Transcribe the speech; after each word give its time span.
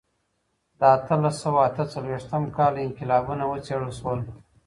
د 0.79 0.81
اتلس 0.95 1.35
سوه 1.43 1.59
اته 1.67 1.83
څلوېښتم 1.93 2.43
کال 2.57 2.73
انقلابونه 2.85 3.43
وڅېړل 3.47 3.91
سول. 3.99 4.19